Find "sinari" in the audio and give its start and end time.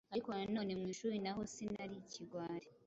1.53-1.95